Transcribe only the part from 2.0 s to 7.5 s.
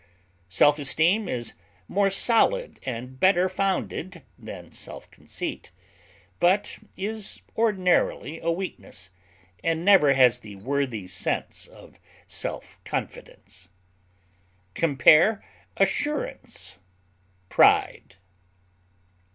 solid and better founded than self conceit; but is